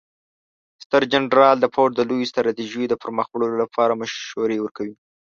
[0.83, 4.95] ستر جنرال د پوځ د لویو ستراتیژیو د پرمخ وړلو لپاره مشورې ورکوي.